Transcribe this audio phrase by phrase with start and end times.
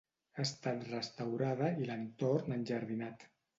[0.37, 3.31] Ha estat restaurada i l'entorn enjardinat.